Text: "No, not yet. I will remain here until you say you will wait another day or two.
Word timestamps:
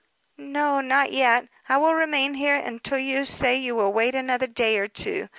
"No, 0.39 0.81
not 0.81 1.11
yet. 1.11 1.47
I 1.69 1.77
will 1.77 1.93
remain 1.93 2.33
here 2.33 2.55
until 2.55 2.97
you 2.97 3.23
say 3.23 3.55
you 3.55 3.75
will 3.75 3.93
wait 3.93 4.15
another 4.15 4.47
day 4.47 4.79
or 4.79 4.87
two. 4.87 5.29